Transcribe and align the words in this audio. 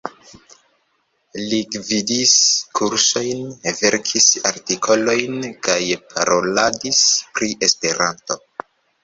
Li 1.51 1.59
gvidis 1.75 2.31
kursojn, 2.79 3.43
verkis 3.83 4.31
artikolojn 4.53 5.37
kaj 5.69 5.77
paroladis 6.17 7.05
pri 7.39 7.53
Esperanto. 7.71 8.41